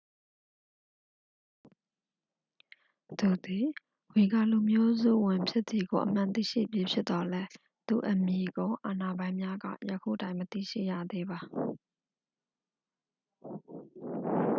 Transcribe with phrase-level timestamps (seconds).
[3.19, 3.65] သူသည်
[4.15, 7.49] ဝီဂါလူမျိုးစုဝင်ဖြစ်သည်ကို အမှန်သိရှိပြီးဖြစ်သော်လည်း
[7.87, 11.39] သူ့အမည်ကို အာဏာပိုင်များက ယခုတိုင် မသိရှိရသေးပါ